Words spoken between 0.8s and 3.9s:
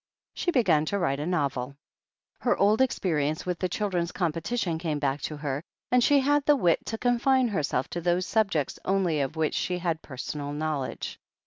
to write a novel. Her old experience with the